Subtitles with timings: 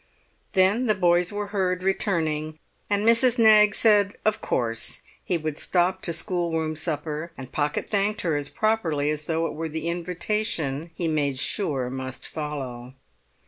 [0.53, 2.57] Then the boys were heard returning,
[2.89, 3.37] and Mrs.
[3.37, 8.49] Knaggs said of course he would stop to schoolroom supper, and Pocket thanked her as
[8.49, 12.95] properly as though it were the invitation he made sure must follow.